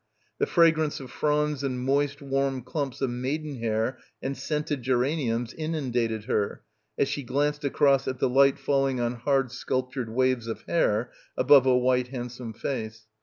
The 0.39 0.47
fragrance 0.47 0.99
of 0.99 1.11
fronds 1.11 1.63
and 1.63 1.79
moist 1.79 2.23
warm 2.23 2.63
clumps 2.63 3.01
of 3.01 3.11
maidenhair 3.11 3.99
and 4.19 4.35
scented 4.35 4.81
geraniums 4.81 5.53
inundated 5.53 6.23
her 6.23 6.63
as 6.97 7.07
she 7.07 7.21
glanced 7.21 7.63
across 7.63 8.07
at 8.07 8.17
the 8.17 8.27
light 8.27 8.57
falling 8.57 8.99
on 8.99 9.13
hard 9.13 9.51
sculp 9.51 9.93
tured 9.93 10.09
waves 10.09 10.47
of 10.47 10.63
hair 10.63 11.11
above 11.37 11.67
a 11.67 11.77
white 11.77 12.07
handsome 12.07 12.51
face. 12.53 13.05